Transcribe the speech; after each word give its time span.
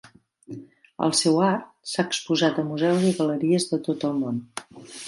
El 1.07 1.13
seu 1.19 1.37
art 1.49 1.69
s'ha 1.91 2.07
exposat 2.09 2.59
a 2.63 2.67
museus 2.71 3.07
i 3.13 3.17
galeries 3.21 3.71
de 3.75 3.85
tot 3.91 4.09
el 4.13 4.19
món. 4.25 4.43